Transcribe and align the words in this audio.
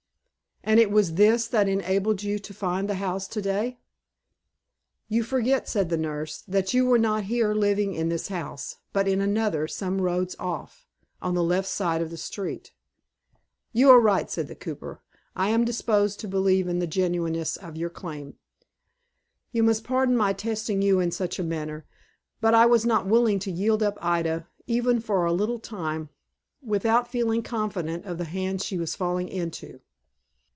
"And 0.63 0.79
it 0.79 0.91
was 0.91 1.15
this, 1.15 1.47
that 1.47 1.67
enabled 1.67 2.21
you 2.21 2.37
to 2.37 2.53
find 2.53 2.87
the 2.87 2.95
house, 2.95 3.27
to 3.29 3.41
day." 3.41 3.79
"You 5.09 5.23
forget," 5.23 5.67
said 5.67 5.89
the 5.89 5.97
nurse, 5.97 6.43
"that 6.47 6.71
you 6.71 6.85
were 6.85 6.99
not 6.99 7.23
then 7.27 7.59
living 7.59 7.95
in 7.95 8.09
this 8.09 8.27
house, 8.27 8.75
but 8.93 9.07
in 9.07 9.21
another, 9.21 9.67
some 9.67 9.99
rods 9.99 10.35
off, 10.37 10.85
on 11.19 11.33
the 11.33 11.43
left 11.43 11.65
hand 11.65 11.69
side 11.75 12.01
of 12.03 12.11
the 12.11 12.15
street." 12.15 12.73
"You 13.73 13.89
are 13.89 13.99
right," 13.99 14.29
said 14.29 14.47
the 14.47 14.55
cooper. 14.55 15.01
"I 15.35 15.49
am 15.49 15.65
disposed 15.65 16.19
to 16.19 16.27
believe 16.27 16.67
in 16.67 16.77
the 16.77 16.85
genuineness 16.85 17.57
of 17.57 17.75
your 17.75 17.89
claim. 17.89 18.35
You 19.51 19.63
must 19.63 19.83
pardon 19.83 20.15
my 20.15 20.31
testing 20.31 20.83
you 20.83 20.99
in 20.99 21.09
such 21.09 21.39
a 21.39 21.43
manner, 21.43 21.87
but 22.39 22.53
I 22.53 22.67
was 22.67 22.85
not 22.85 23.07
willing 23.07 23.39
to 23.39 23.51
yield 23.51 23.81
up 23.81 23.97
Ida, 23.99 24.47
even 24.67 24.99
for 24.99 25.25
a 25.25 25.33
little 25.33 25.59
time, 25.59 26.09
without 26.61 27.07
feeling 27.09 27.41
confident 27.41 28.05
of 28.05 28.19
the 28.19 28.25
hands 28.25 28.63
she 28.63 28.77
was 28.77 28.95
falling 28.95 29.27
into." 29.27 29.81